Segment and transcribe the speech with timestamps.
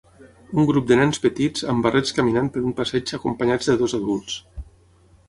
[0.61, 4.39] Un grup de nens petits amb barrets caminant per un passeig acompanyats de dos adults.